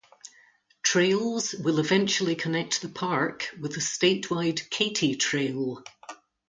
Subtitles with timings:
[0.81, 5.83] Trails will eventually connect the park with the statewide Katy Trail.